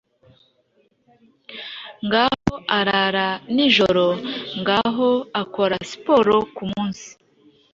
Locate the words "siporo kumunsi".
5.89-7.07